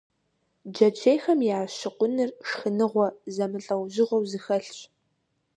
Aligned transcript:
Джэджьейхэм 0.71 1.39
я 1.57 1.59
щыкъуныр 1.75 2.29
шхыныгъуэ 2.47 3.07
зэмылӀэужьыгъуэу 3.33 4.27
зэхэлъщ. 4.31 4.77